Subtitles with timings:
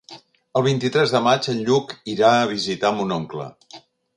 [0.59, 3.47] El vint-i-tres de maig en Lluc irà a visitar mon oncle.